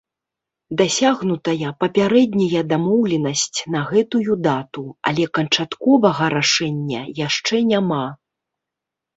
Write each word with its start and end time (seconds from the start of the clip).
Дасягнутая 0.81 1.69
папярэдняя 1.81 2.63
дамоўленасць 2.71 3.59
на 3.75 3.81
гэтую 3.91 4.33
дату, 4.49 4.85
але 5.11 5.29
канчатковага 5.39 6.25
рашэння 6.39 7.01
яшчэ 7.27 7.57
няма. 7.75 8.03